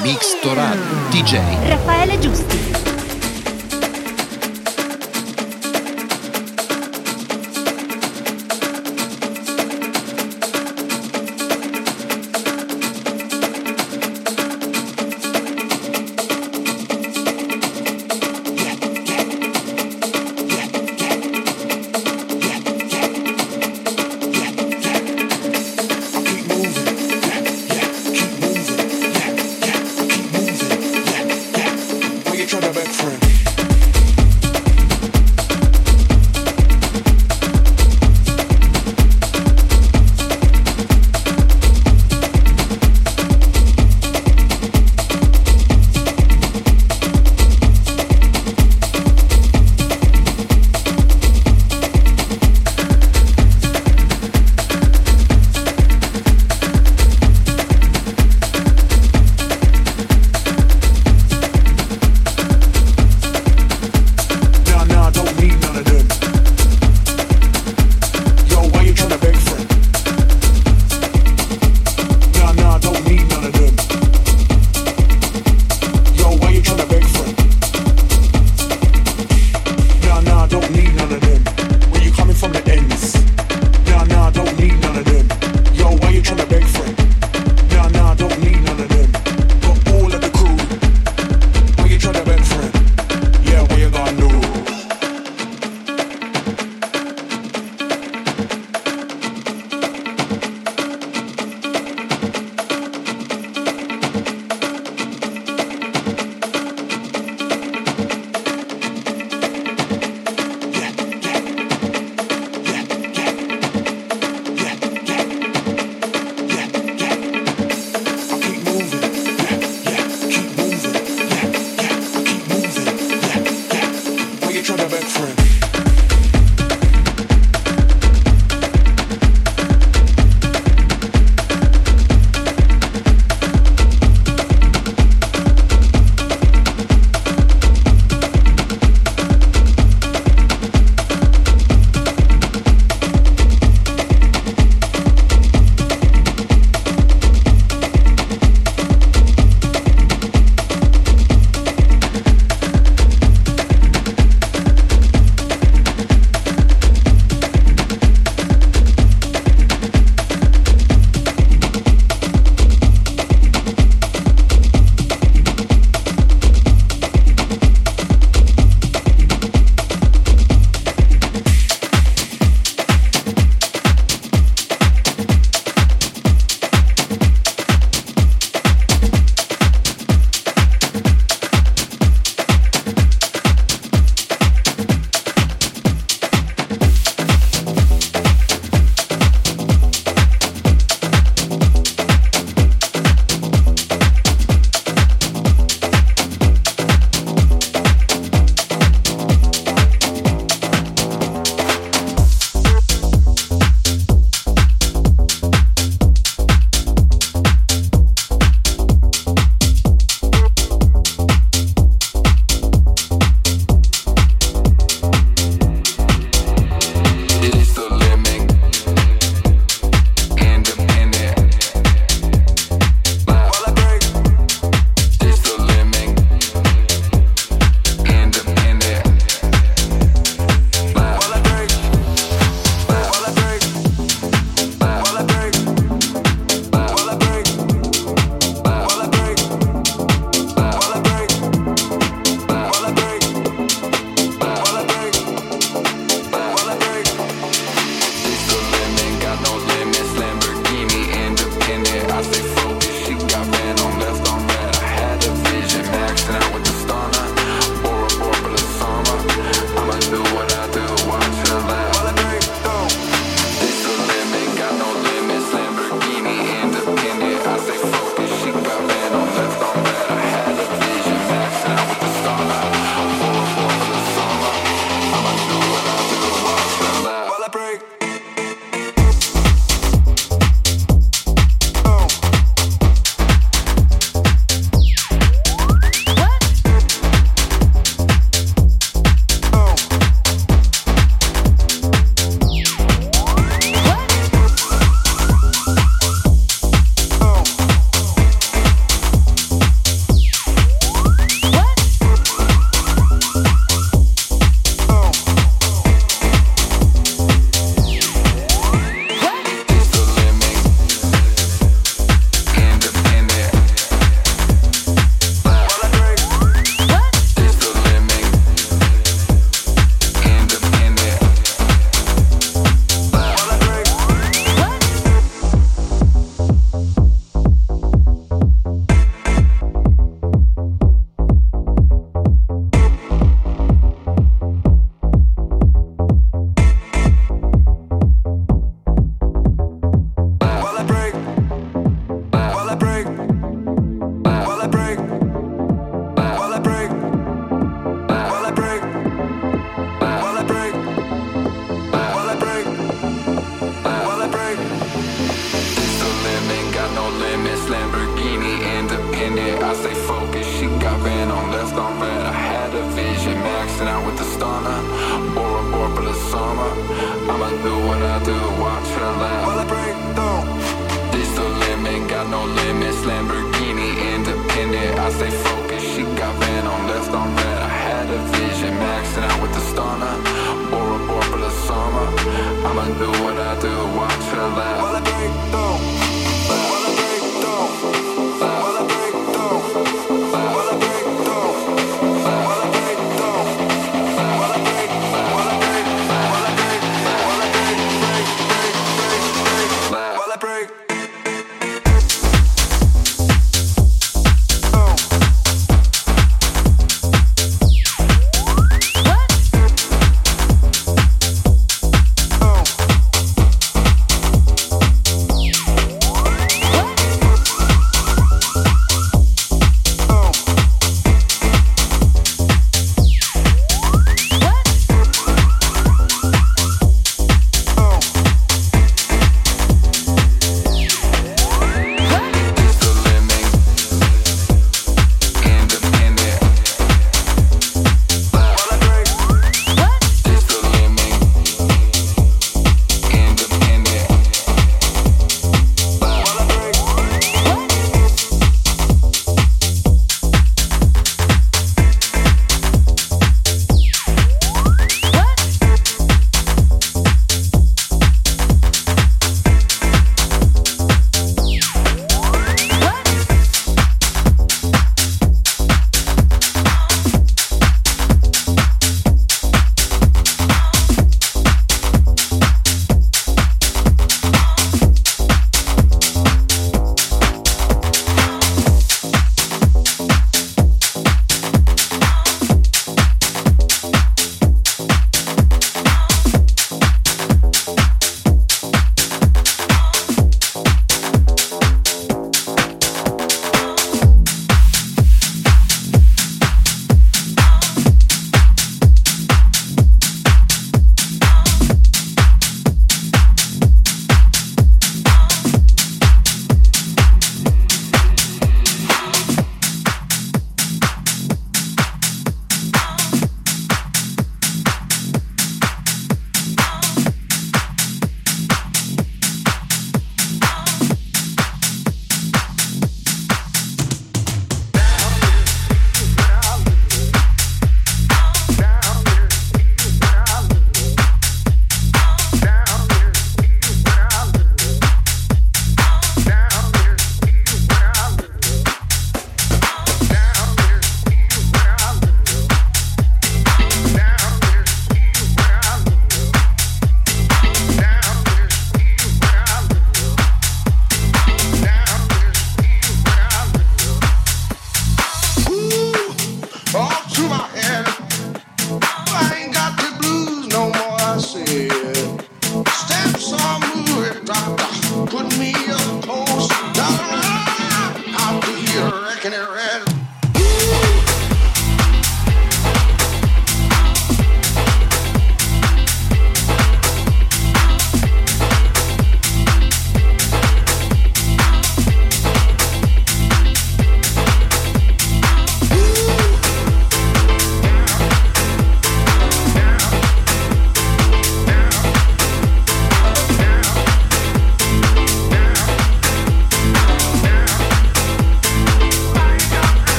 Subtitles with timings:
[0.00, 0.82] Mixtoradio.
[1.10, 1.38] DJ
[1.68, 2.91] Raffaele Giusti.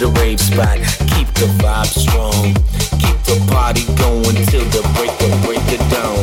[0.00, 0.78] the rave spot.
[1.12, 2.54] Keep the vibe strong.
[3.00, 6.19] Keep the party going till the break of break of dawn.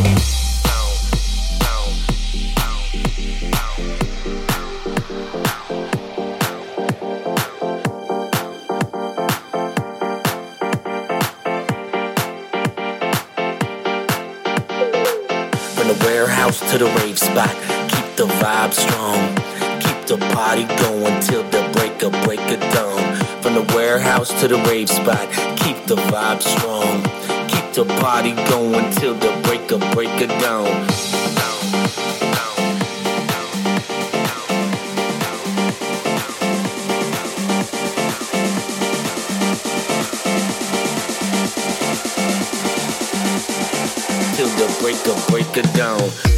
[24.40, 25.28] to the rave spot.
[25.58, 27.02] Keep the vibe strong.
[27.48, 30.88] Keep the party going till the break of break of dawn.
[44.36, 46.37] Till the break of break of dawn.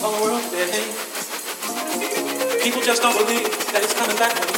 [0.00, 0.42] Of the world.
[2.62, 4.57] People just don't believe that it's coming back